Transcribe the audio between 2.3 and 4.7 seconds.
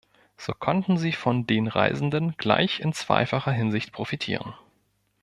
gleich in zweifacher Hinsicht profitieren.